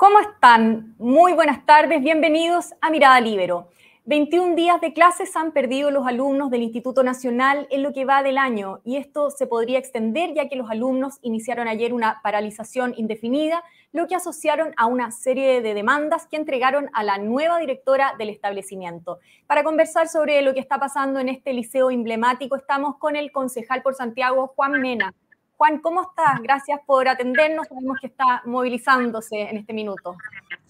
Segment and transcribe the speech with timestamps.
[0.00, 0.94] ¿Cómo están?
[0.96, 3.68] Muy buenas tardes, bienvenidos a Mirada Libero.
[4.06, 8.22] 21 días de clases han perdido los alumnos del Instituto Nacional en lo que va
[8.22, 12.94] del año y esto se podría extender ya que los alumnos iniciaron ayer una paralización
[12.96, 18.14] indefinida, lo que asociaron a una serie de demandas que entregaron a la nueva directora
[18.16, 19.18] del establecimiento.
[19.46, 23.82] Para conversar sobre lo que está pasando en este liceo emblemático estamos con el concejal
[23.82, 25.14] por Santiago, Juan Mena.
[25.60, 26.40] Juan, ¿cómo estás?
[26.40, 27.68] Gracias por atendernos.
[27.68, 30.16] Sabemos que está movilizándose en este minuto.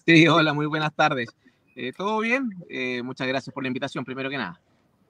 [0.05, 1.29] Sí, hola, muy buenas tardes.
[1.77, 2.49] Eh, ¿Todo bien?
[2.67, 4.59] Eh, muchas gracias por la invitación, primero que nada.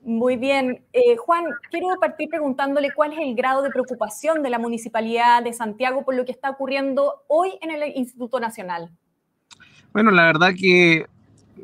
[0.04, 0.86] Muy bien.
[0.94, 5.52] Eh, Juan, quiero partir preguntándole cuál es el grado de preocupación de la Municipalidad de
[5.52, 8.92] Santiago por lo que está ocurriendo hoy en el Instituto Nacional.
[9.94, 11.08] Bueno, la verdad que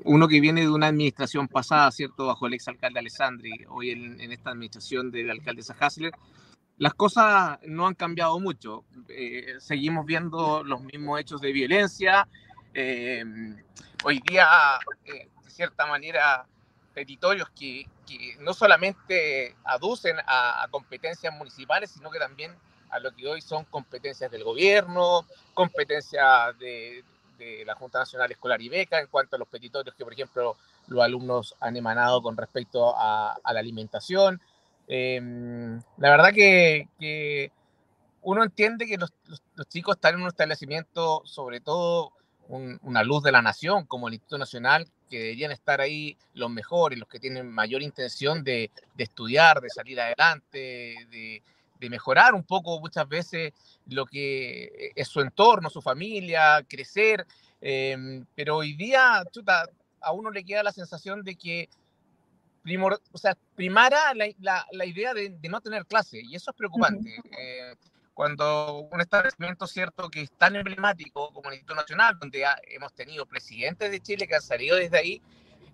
[0.06, 2.26] uno que viene de una administración pasada, ¿cierto?
[2.26, 6.14] Bajo el exalcalde Alessandri, hoy en, en esta administración del alcalde Hasler,
[6.78, 8.84] las cosas no han cambiado mucho.
[9.10, 12.28] Eh, seguimos viendo los mismos hechos de violencia.
[12.74, 13.24] Eh,
[14.04, 14.48] hoy día,
[15.06, 16.46] eh, de cierta manera,
[16.94, 17.86] petitorios que,
[18.40, 22.56] no solamente aducen a, competencias municipales, sino que también
[22.90, 27.04] a lo que hoy son competencias del gobierno, competencias de,
[27.38, 30.56] de la Junta Nacional Escolar y Beca en cuanto a los petitorios que, por ejemplo,
[30.88, 34.40] los alumnos han emanado con respecto a la alimentación.
[34.88, 37.52] Em, la verdad que,
[38.22, 39.14] uno entiende que los,
[39.70, 42.14] chicos están en un establecimiento, sobre todo
[42.50, 46.98] una luz de la nación, como el Instituto Nacional, que deberían estar ahí los mejores,
[46.98, 51.42] los que tienen mayor intención de, estudiar, de salir adelante, de,
[51.90, 53.54] mejorar un poco muchas veces
[53.86, 57.26] lo que es su entorno, su familia, crecer.
[57.62, 59.24] Em, pero hoy día,
[60.02, 61.70] a uno le queda la sensación de que
[63.12, 67.16] o sea, primara la, la, idea de, no tener clase, y eso es preocupante.
[67.38, 67.76] Eh,
[68.14, 73.26] cuando un establecimiento cierto que es tan emblemático como el Instituto Nacional, donde hemos tenido
[73.26, 75.22] presidentes de Chile que han salido desde ahí,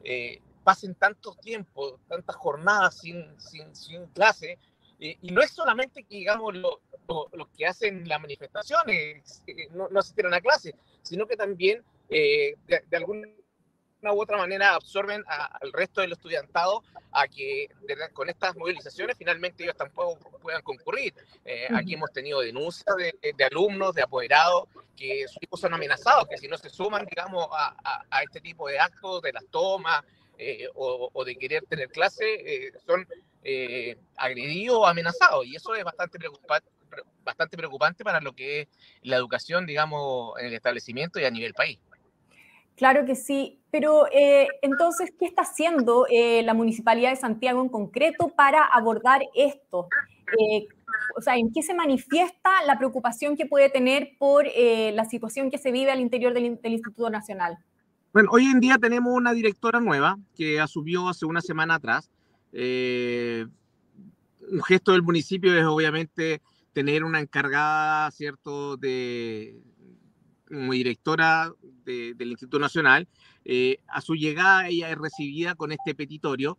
[0.03, 4.59] eh, pasen tanto tiempo, tantas jornadas sin, sin, sin clase,
[4.99, 9.99] eh, y no es solamente que, digamos, los lo, que hacen las manifestaciones no, no
[9.99, 13.42] asisten a clase, sino que también de, de algún una
[14.11, 17.69] u otra manera absorben al resto del estudiantado a que
[18.13, 21.13] con estas movilizaciones finalmente ellos tampoco puedan concurrir.
[21.45, 26.37] Eh, aquí hemos tenido denuncias de, alumnos, de apoderados, que sus hijos son amenazados, que
[26.37, 30.03] si no se suman, digamos, a, a, este tipo de actos, de las tomas
[30.37, 33.07] eh, o, de querer tener clase, eh, son
[34.17, 35.45] agredidos o amenazados.
[35.45, 36.69] Y eso es bastante preocupante
[37.23, 38.67] bastante preocupante para lo que es
[39.01, 41.79] la educación, digamos, en el establecimiento y a nivel país.
[42.75, 47.69] Claro que sí, pero eh, entonces, ¿qué está haciendo eh, la Municipalidad de Santiago en
[47.69, 49.87] concreto para abordar esto?
[50.39, 50.67] Eh,
[51.17, 55.57] o sea, ¿en qué se manifiesta la preocupación que puede tener por la situación que
[55.57, 57.57] se vive al interior del, Instituto Nacional?
[58.13, 62.11] Bueno, hoy en día tenemos una directora nueva que asumió hace una semana atrás.
[62.51, 63.49] un
[64.67, 66.41] gesto del municipio es obviamente
[66.73, 69.59] tener una encargada, ¿cierto?, de,
[70.47, 71.51] como directora
[71.85, 73.07] del Instituto Nacional,
[73.45, 76.57] eh, a su llegada ella es recibida con este petitorio,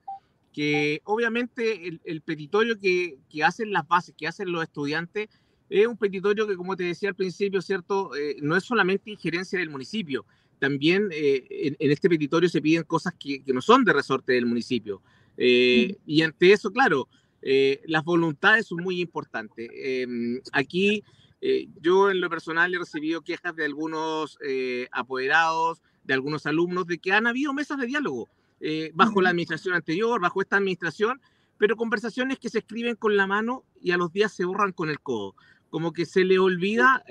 [0.52, 5.28] que obviamente el, petitorio que, hacen las bases, que hacen los estudiantes,
[5.68, 8.14] es un petitorio que, como te decía al principio, ¿cierto?
[8.14, 10.24] Eh, no es solamente injerencia del municipio,
[10.60, 15.02] también eh, en, este petitorio se piden cosas que, no son de resorte del municipio.
[15.36, 17.08] Y ante eso, claro,
[17.86, 19.68] las voluntades son muy importantes.
[20.52, 21.02] aquí
[21.46, 26.86] eh, yo en lo personal he recibido quejas de algunos eh, apoderados, de algunos alumnos,
[26.86, 31.20] de que han habido mesas de diálogo eh, bajo la administración anterior, bajo esta administración,
[31.58, 34.88] pero conversaciones que se escriben con la mano y a los días se borran con
[34.88, 35.34] el codo.
[35.68, 37.04] Como que se le olvida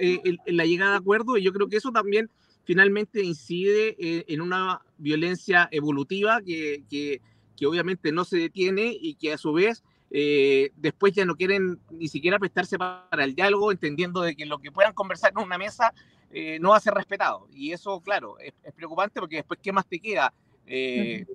[0.47, 2.31] la llegada de acuerdo y yo creo que eso también
[2.63, 7.21] finalmente incide en una violencia evolutiva que, que,
[7.55, 9.83] que obviamente no se detiene y que a su vez
[10.15, 14.59] eh, después ya no quieren ni siquiera prestarse para el diálogo, entendiendo de que lo
[14.59, 15.91] que puedan conversar en una mesa
[16.29, 17.47] eh, no va a ser respetado.
[17.51, 20.31] Y eso, claro, es, preocupante porque después, ¿qué más te queda?
[20.67, 21.25] Eh,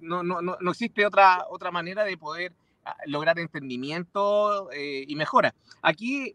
[0.00, 2.52] no, no, no, no, existe otra, otra manera de poder
[2.84, 5.54] ah, lograr entendimiento y mejora.
[5.80, 6.34] Aquí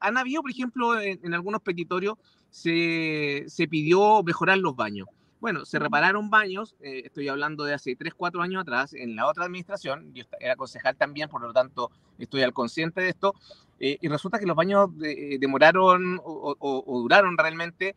[0.00, 2.18] han habido, por ejemplo, en, en algunos petitorios,
[2.50, 5.06] se, se pidió mejorar los baños.
[5.38, 9.26] Bueno, se repararon baños, eh, estoy hablando de hace 3, 4 años atrás, en la
[9.26, 13.34] otra administración, yo era concejal también, por lo tanto estoy al consciente de esto,
[13.78, 17.94] eh, y resulta que los baños eh, demoraron o, duraron realmente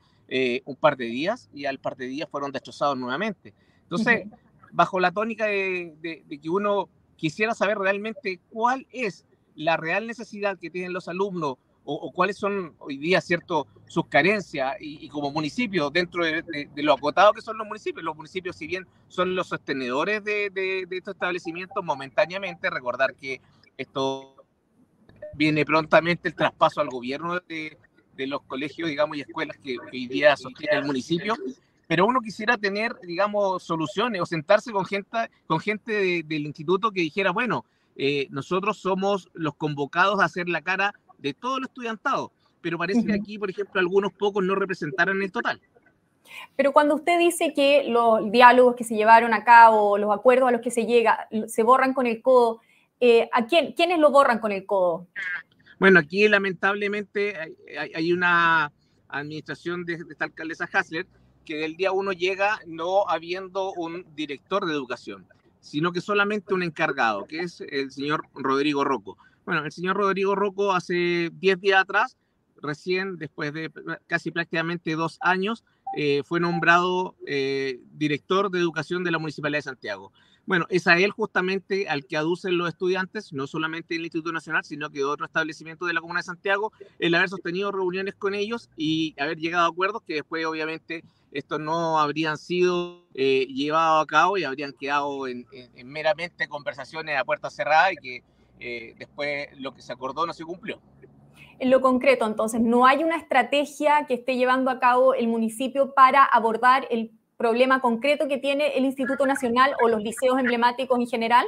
[0.66, 3.54] un par de días y al par de días fueron destrozados nuevamente.
[3.82, 4.28] Entonces,
[4.72, 9.26] bajo la tónica de, de que uno quisiera saber realmente cuál es
[9.56, 11.58] la real necesidad que tienen los alumnos
[11.92, 17.34] o, cuáles son hoy día, ¿cierto?, sus carencias y, como municipio, dentro de, lo acotado
[17.34, 18.04] que son los municipios.
[18.04, 23.42] Los municipios, si bien son los sostenedores de, estos establecimientos, momentáneamente, recordar que
[23.78, 24.36] esto
[25.34, 27.78] viene prontamente el traspaso al gobierno de,
[28.18, 31.36] los colegios, digamos, y escuelas que hoy día sostiene el municipio,
[31.88, 37.02] pero uno quisiera tener, digamos, soluciones o sentarse con gente, con gente del instituto que
[37.02, 37.66] dijera, bueno,
[37.96, 42.32] eh, nosotros somos los convocados a hacer la cara de todo el estudiantado,
[42.62, 45.62] pero parece que aquí, por ejemplo, algunos pocos no representaran el total.
[46.56, 50.52] Pero cuando usted dice que los diálogos que se llevaron a cabo, los acuerdos a
[50.52, 52.62] los que se llega, se borran con el codo,
[53.00, 55.08] eh, ¿a quién, quiénes lo borran con el codo?
[55.80, 57.36] Bueno, aquí lamentablemente
[57.96, 58.72] hay, una
[59.08, 61.08] administración de, esta alcaldesa Hasler
[61.46, 65.26] que del día uno llega no habiendo un director de educación,
[65.62, 69.18] sino que solamente un encargado, que es el señor Rodrigo Rocco.
[69.50, 72.20] Bueno, el señor Rodrigo Rocco hace 10 días atrás,
[72.62, 73.72] recién después de
[74.06, 75.64] casi prácticamente dos años,
[75.98, 80.14] eh, fue nombrado eh, director de educación de la Municipalidad de Santiago.
[80.46, 84.64] Bueno, es a él justamente al que aducen los estudiantes, no solamente el Instituto Nacional,
[84.66, 88.36] sino que de otro establecimiento de la Comuna de Santiago, el haber sostenido reuniones con
[88.36, 94.04] ellos y haber llegado a acuerdos que después obviamente estos no habrían sido eh, llevados
[94.04, 95.48] a cabo y habrían quedado en,
[95.86, 98.24] meramente conversaciones a puerta cerrada y que
[98.60, 100.80] eh, después lo que se acordó no se cumplió.
[101.60, 105.94] En lo concreto, entonces, ¿no hay una estrategia que esté llevando a cabo el municipio
[105.94, 111.08] para abordar el problema concreto que tiene el Instituto Nacional o los liceos emblemáticos en
[111.08, 111.46] general?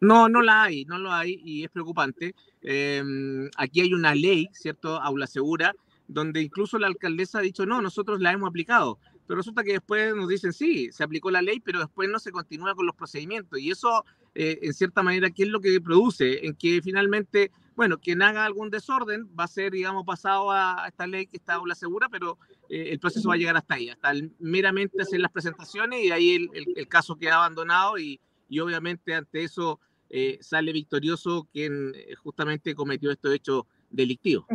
[0.00, 2.34] No, no la hay, no lo hay y es preocupante.
[2.62, 5.00] Em, aquí hay una ley, ¿cierto?
[5.00, 5.74] Aula Segura,
[6.08, 8.98] donde incluso la alcaldesa ha dicho, no, nosotros la hemos aplicado.
[9.26, 12.30] Pero resulta que después nos dicen, sí, se aplicó la ley, pero después no se
[12.30, 13.58] continúa con los procedimientos.
[13.58, 14.04] Y eso,
[14.36, 16.46] eh, en cierta manera, ¿qué es lo que produce?
[16.46, 21.06] En que finalmente bueno, quien haga algún desorden va a ser, digamos, pasado a esta
[21.06, 22.38] ley que está aula segura, pero
[22.70, 26.48] eh, el proceso va a llegar hasta ahí, hasta meramente hacer las presentaciones y ahí
[26.54, 28.18] el, caso queda abandonado y,
[28.62, 29.78] obviamente ante eso
[30.08, 31.92] eh, sale victorioso quien
[32.22, 34.46] justamente cometió estos hechos delictivos.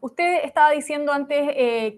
[0.00, 1.40] Usted estaba diciendo antes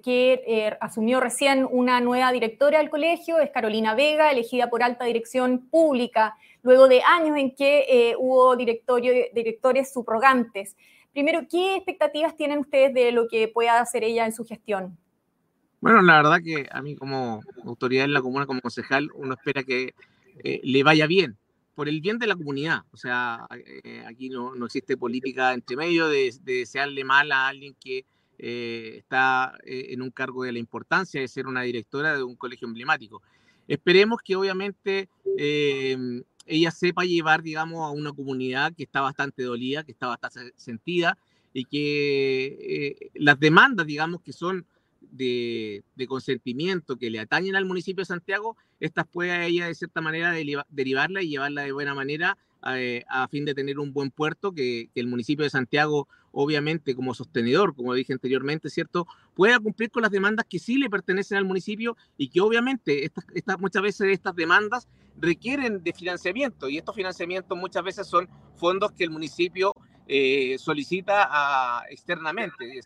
[0.02, 5.66] que asumió recién una nueva directora del colegio, es Carolina Vega, elegida por alta dirección
[5.68, 10.76] pública luego de años en que eh, hubo directores subrogantes.
[11.12, 14.96] Primero, ¿qué expectativas tienen ustedes de lo que pueda hacer ella en su gestión?
[15.80, 19.64] Bueno, la verdad que a mí como autoridad en la comuna, como concejal, uno espera
[19.64, 19.94] que
[20.44, 21.36] eh, le vaya bien,
[21.74, 22.82] por el bien de la comunidad.
[22.92, 27.74] O sea, eh, aquí no, no, existe política entre medio de, desearle mal a alguien
[27.80, 28.04] que
[28.38, 33.22] está en un cargo de la importancia de ser una directora de un colegio emblemático.
[33.68, 35.08] Esperemos que obviamente
[36.46, 41.16] ella sepa llevar, digamos, a una comunidad que está bastante dolida, que está bastante sentida
[41.52, 44.66] y que eh, las demandas, digamos, que son
[45.12, 50.32] de, consentimiento que le atañen al municipio de Santiago, estas pueda ella de cierta manera
[50.68, 52.36] derivarla y llevarla de buena manera
[52.74, 57.14] eh, a fin de tener un buen puerto que, el municipio de Santiago, obviamente como
[57.14, 61.44] sostenedor, como dije anteriormente, ¿cierto?, pueda cumplir con las demandas que sí le pertenecen al
[61.44, 63.24] municipio y que obviamente estas,
[63.58, 64.88] muchas veces estas demandas
[65.18, 69.74] requieren de financiamiento y estos financiamientos muchas veces son fondos que el municipio
[70.06, 72.78] eh, solicita a, externamente,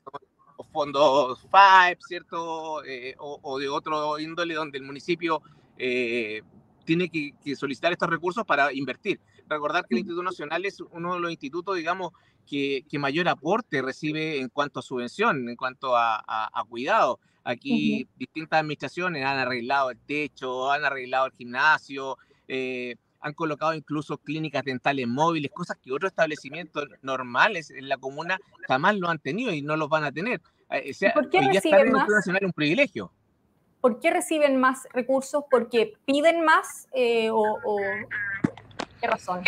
[0.64, 2.84] fondos FAEP, ¿cierto?
[2.84, 5.42] Eh, o, de otro índole donde el municipio
[5.78, 6.42] eh,
[6.84, 9.20] tiene que, solicitar estos recursos para invertir.
[9.48, 12.12] Recordar que el Instituto Nacional es uno de los institutos, digamos,
[12.46, 17.18] que, mayor aporte recibe en cuanto a subvención, en cuanto a, cuidado.
[17.44, 24.18] Aquí distintas administraciones han arreglado el techo, han arreglado el gimnasio, eh, han colocado incluso
[24.18, 29.52] clínicas dentales móviles, cosas que otros establecimientos normales en la comuna jamás lo han tenido
[29.52, 30.40] y no los van a tener.
[30.70, 32.08] Eh, ¿Por qué reciben más?
[32.08, 33.12] Nacional un privilegio.
[33.80, 35.42] ¿Por qué reciben más recursos?
[35.50, 37.58] ¿Porque piden más eh, o,
[39.00, 39.42] qué razón?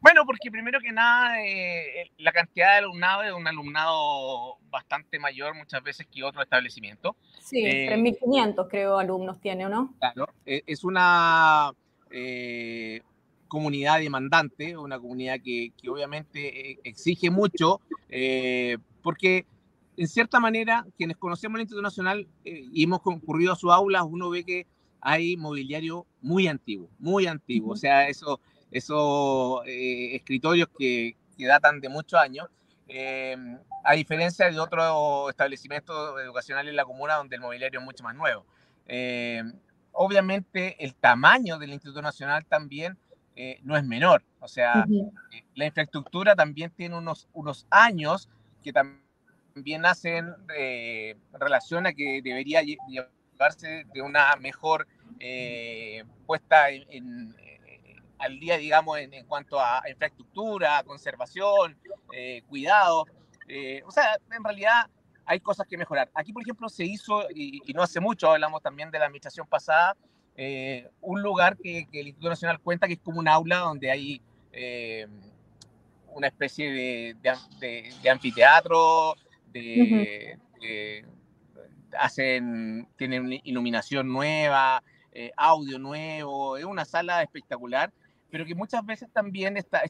[0.00, 5.54] Bueno, porque primero que nada, eh, la cantidad de alumnado es un alumnado bastante mayor
[5.54, 7.14] muchas veces que otro establecimiento.
[7.38, 9.94] Sí, 3.500 creo alumnos tiene, ¿o no?
[10.00, 11.72] Claro, e, es una
[12.12, 13.00] eh,
[13.52, 19.44] comunidad demandante, una comunidad que, obviamente eh, exige mucho, eh, porque
[19.98, 24.30] en cierta manera, quienes conocemos el Instituto Nacional y hemos concurrido a su aula, uno
[24.30, 24.66] ve que
[25.02, 28.38] hay mobiliario muy antiguo, muy antiguo, o sea, esos
[28.70, 32.48] eso, escritorios que, que, datan de muchos años,
[33.84, 38.14] a diferencia de otros establecimientos educacionales en la comuna donde el mobiliario es mucho más
[38.14, 38.46] nuevo.
[39.92, 42.96] Obviamente el tamaño del Instituto Nacional también
[43.36, 44.22] eh, no es menor.
[44.40, 48.28] O sea, eh, la infraestructura también tiene unos, unos años
[48.62, 50.34] que también hacen
[51.32, 54.86] relación a que debería llevarse de una mejor
[56.26, 57.34] puesta en,
[58.18, 61.76] al día, digamos, en, cuanto a infraestructura, conservación,
[62.48, 63.06] cuidado.
[63.84, 64.88] o sea, en realidad
[65.24, 66.10] hay cosas que mejorar.
[66.14, 69.96] Aquí, por ejemplo, se hizo, y, no hace mucho, hablamos también de la administración pasada,
[70.36, 74.20] eh, un lugar que, el Instituto Nacional cuenta que es como un aula donde hay
[74.52, 75.06] eh,
[76.14, 77.16] una especie de,
[78.02, 79.14] de, anfiteatro,
[79.52, 80.38] de,
[81.98, 87.92] hacen, tienen iluminación nueva, eh, audio nuevo, es una sala espectacular,
[88.30, 89.82] pero que muchas veces también estas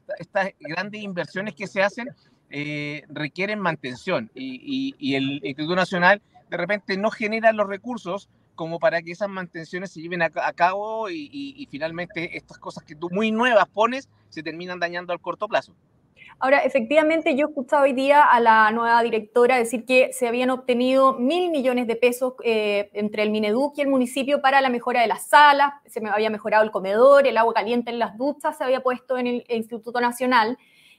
[0.59, 2.09] grandes inversiones que se hacen
[2.51, 6.21] eh, requieren mantención y, el Instituto Nacional
[6.51, 11.09] de repente no genera los recursos como para que esas mantenciones se lleven a, cabo
[11.11, 15.75] y, finalmente estas cosas que tú muy nuevas pones se terminan dañando al corto plazo.
[16.39, 21.15] Ahora, efectivamente, yo escuchaba hoy día a la nueva directora decir que se habían obtenido
[21.15, 25.07] mil millones de pesos eh, entre el Mineduc y el municipio para la mejora de
[25.07, 28.65] las salas, se me había mejorado el comedor, el agua caliente en las duchas se
[28.65, 30.59] había puesto en el Instituto Nacional.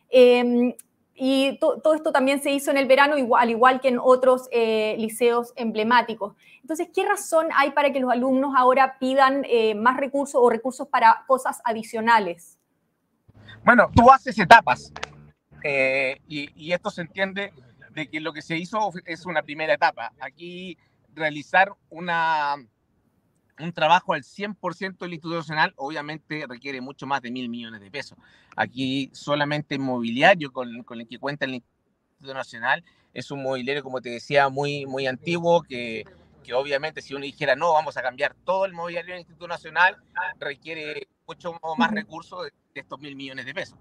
[0.09, 0.73] Em,
[1.15, 4.47] y todo esto también se hizo en el verano, igual, al igual que en otros
[4.51, 6.35] eh, liceos emblemáticos.
[6.61, 10.87] Entonces, ¿qué razón hay para que los alumnos ahora pidan eh, más recursos o recursos
[10.87, 12.57] para cosas adicionales?
[13.63, 14.91] Bueno, tú haces etapas
[15.63, 17.53] eh, y, y, esto se entiende
[17.91, 20.11] de que lo que se hizo es una primera etapa.
[20.19, 20.77] Aquí
[21.13, 22.55] realizar una,
[23.59, 27.91] un trabajo al 100% del Instituto Nacional obviamente requiere mucho más de mil millones de
[27.91, 28.17] pesos.
[28.55, 32.83] Aquí solamente mobiliario con, con el que cuenta el Instituto Nacional
[33.13, 36.03] es un mobiliario, como te decía, muy, muy antiguo que,
[36.43, 39.97] que obviamente si uno dijera no, vamos a cambiar todo el mobiliario del Instituto Nacional,
[40.39, 42.43] requiere mucho más recursos
[42.73, 43.77] de estos mil millones de pesos.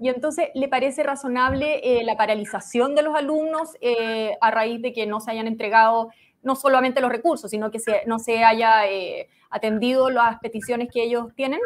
[0.00, 4.92] Y entonces, ¿le parece razonable eh, la paralización de los alumnos eh, a raíz de
[4.92, 6.10] que no se hayan entregado
[6.42, 11.34] no solamente los recursos, sino que no se haya eh, atendido las peticiones que ellos
[11.34, 11.60] tienen?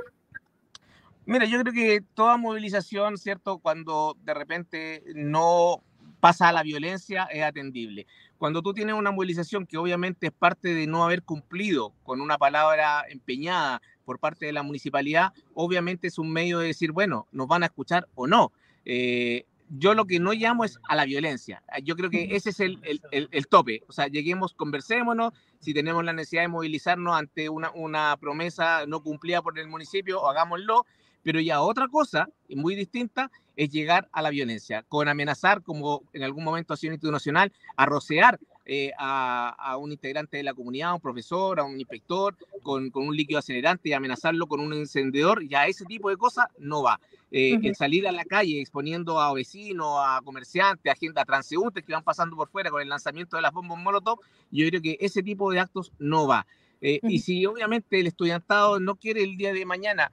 [1.27, 3.59] Mira, yo creo que toda movilización, ¿cierto?
[3.59, 5.83] Cuando de repente no
[6.21, 8.07] pasa a la violencia, es atendible.
[8.39, 12.37] Cuando tú tienes una movilización que obviamente es parte de no haber cumplido con una
[12.37, 17.47] palabra empeñada por parte de la municipalidad, obviamente es un medio de decir, bueno, nos
[17.47, 18.53] van a escuchar o no.
[18.85, 21.63] Eh, yo lo que no llamo es a la violencia.
[21.69, 22.81] Ah, yo creo que ese es el,
[23.11, 23.83] el, tope.
[23.89, 29.03] O sea, lleguemos, conversémonos, si tenemos la necesidad de movilizarnos ante una, una promesa no
[29.03, 30.87] cumplida por el municipio, hagámoslo.
[31.23, 36.23] Pero ya otra cosa, muy distinta, es llegar a la violencia, con amenazar, como en
[36.23, 40.95] algún momento ha sido institucional, a rocear eh, a, un integrante de la comunidad, a
[40.95, 45.47] un profesor, a un inspector, con, con, un líquido acelerante y amenazarlo con un encendedor,
[45.47, 46.99] ya ese tipo de cosas no va.
[47.31, 51.85] Eh, el salir a la calle exponiendo a vecinos, a comerciantes, a gente, a transeúntes
[51.85, 54.97] que van pasando por fuera con el lanzamiento de las bombas Molotov, yo creo que
[54.99, 56.47] ese tipo de actos no va.
[56.81, 60.11] Eh, y si obviamente el estudiantado no quiere el día de mañana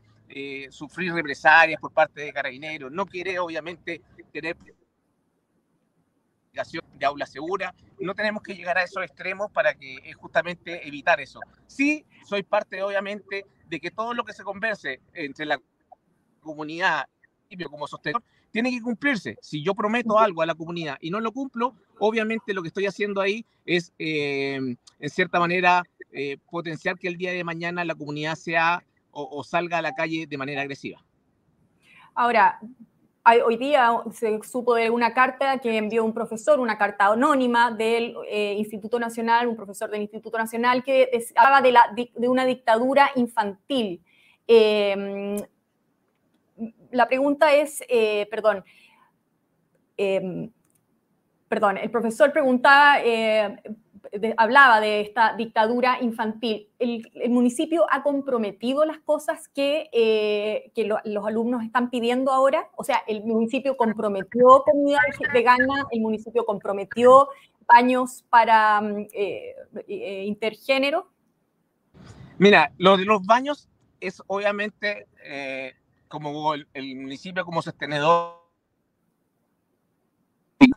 [0.69, 4.55] sufrir represalias por parte de carabineros, no quiere obviamente tener
[6.53, 7.73] de aula segura.
[8.01, 11.39] No tenemos que llegar a esos extremos para que es justamente evitar eso.
[11.67, 15.59] Sí, soy parte, obviamente, de que todo lo que se converse entre la
[16.41, 17.07] comunidad
[17.49, 19.37] y como sostenedor tiene que cumplirse.
[19.41, 22.85] Si yo prometo algo a la comunidad y no lo cumplo, obviamente lo que estoy
[22.85, 24.55] haciendo ahí es, eh,
[24.99, 29.79] en cierta manera, eh, potenciar que el día de mañana la comunidad sea o salga
[29.79, 31.03] a la calle de manera agresiva.
[32.13, 32.59] Ahora,
[33.45, 38.15] hoy día se supo de una carta que envió un profesor, una carta anónima del
[38.27, 44.01] eh, Instituto Nacional, un profesor del Instituto Nacional, que hablaba de, una dictadura infantil.
[44.47, 45.37] Em,
[46.91, 48.63] la pregunta es, eh, perdón,
[49.97, 50.51] em,
[51.47, 52.99] perdón, el profesor preguntaba
[54.13, 56.67] eh, hablaba de esta dictadura infantil.
[56.79, 62.69] El, municipio ha comprometido las cosas que, eh, que los alumnos están pidiendo ahora.
[62.75, 64.99] O sea, el municipio comprometió comida
[65.33, 67.29] vegana, el municipio comprometió
[67.65, 69.55] baños para mm, eh,
[69.87, 71.09] eh, intergénero.
[72.37, 73.69] Mira, lo de los baños
[74.01, 75.07] es obviamente
[76.07, 78.40] como el, el municipio como sostenedor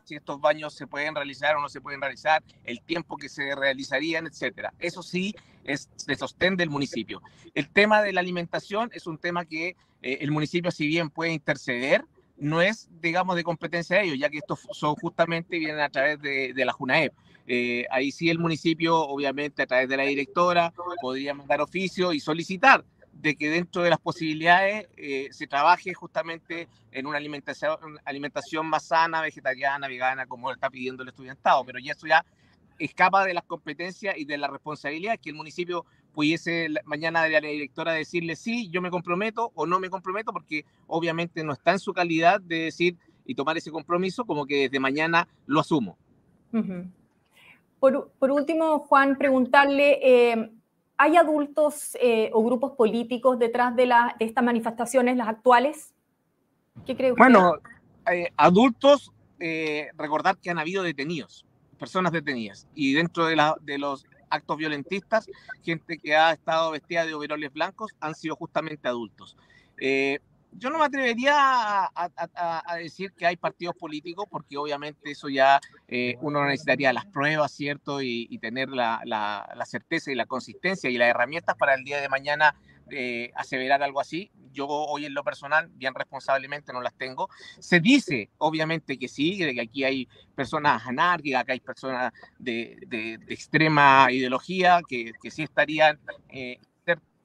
[0.04, 3.54] si estos baños se pueden realizar o no se pueden realizar, el tiempo que se
[3.54, 4.72] realizarían, etcétera.
[4.78, 5.34] Eso sí
[5.64, 7.22] es de sostén del municipio.
[7.54, 11.32] El tema de la alimentación es un tema que eh, el municipio, si bien puede
[11.32, 12.04] interceder,
[12.36, 16.20] no es, digamos, de competencia de ellos, ya que estos son justamente vienen a través
[16.20, 17.12] de, la JUNAEP.
[17.46, 22.20] Eh, ahí sí el municipio, obviamente, a través de la directora, podría mandar oficio y
[22.20, 22.84] solicitar
[23.20, 28.84] de que dentro de las posibilidades eh, se trabaje justamente en una alimentación, alimentación más
[28.84, 32.24] sana, vegetariana, vegana, como está pidiendo el estudiantado, pero ya eso ya
[32.78, 37.40] escapa de las competencias y de la responsabilidad que el municipio pudiese mañana de la
[37.40, 41.78] directora decirle sí, yo me comprometo o no me comprometo, porque obviamente no está en
[41.78, 45.96] su calidad de decir y tomar ese compromiso como que desde mañana lo asumo.
[47.80, 50.50] por, por, último, Juan, preguntarle, eh,
[50.96, 55.94] ¿hay adultos eh, o grupos políticos detrás de, estas manifestaciones, las actuales?
[56.86, 57.22] ¿Qué cree usted?
[57.22, 57.54] Bueno,
[58.10, 59.12] eh, adultos,
[59.96, 61.44] recordar que han habido detenidos
[61.84, 62.66] personas detenidas.
[62.74, 65.28] Y dentro de, la, los actos violentistas,
[65.62, 69.36] gente que ha estado vestida de overoles blancos han sido justamente adultos.
[69.78, 70.20] Eh,
[70.56, 76.16] yo no me atrevería a, decir que hay partidos políticos, porque obviamente eso ya eh,
[76.20, 78.00] uno necesitaría las pruebas, ¿cierto?
[78.02, 82.08] Y, tener la, la, certeza y la consistencia y las herramientas para el día de
[82.08, 82.54] mañana
[82.90, 84.30] eh, aseverar algo así.
[84.52, 87.28] Yo hoy en lo personal, bien responsablemente, no las tengo.
[87.58, 92.76] Se dice, obviamente, que sí, de que aquí hay personas anárquicas, que hay personas de,
[92.86, 96.58] de, extrema ideología, que, que sí estarían eh,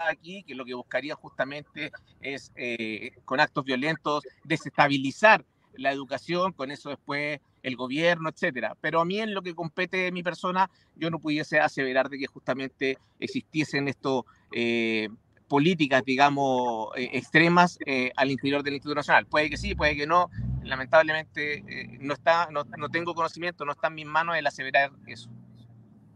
[0.07, 1.91] aquí, que lo que buscaría justamente
[2.21, 8.75] es, eh, con actos violentos, desestabilizar la educación, con eso después el gobierno, etcétera.
[8.81, 12.27] Pero a mí en lo que compete mi persona, yo no pudiese aseverar de que
[12.27, 15.09] justamente existiesen estos eh,
[15.47, 17.77] políticas, digamos, eh, extremas
[18.15, 19.25] al interior del Instituto Nacional.
[19.25, 20.29] Puede que sí, puede que no.
[20.63, 25.29] Lamentablemente no, está, no, no, tengo conocimiento, no está en mis manos el aseverar eso.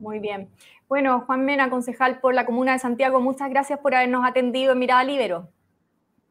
[0.04, 0.50] Muy bien.
[0.90, 4.80] Bueno, Juan Mena, concejal por la Comuna de Santiago, muchas gracias por habernos atendido en
[4.80, 5.48] Mirada Libero.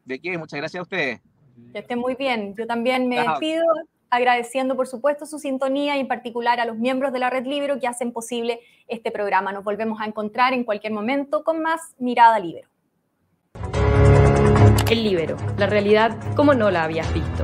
[0.05, 0.37] ¿De qué?
[0.37, 1.21] Muchas gracias a ustedes.
[1.71, 2.53] Que estén muy bien.
[2.55, 3.63] Yo también me despido
[4.11, 7.79] agradeciendo, por supuesto, su sintonía y en particular a los miembros de la Red Libero
[7.79, 9.51] que hacen posible este programa.
[9.51, 12.69] Nos volvemos a encontrar en cualquier momento con más Mirada Libero.
[14.91, 17.43] El libero, la realidad como no la habías visto.